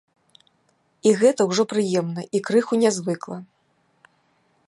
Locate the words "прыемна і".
1.75-2.43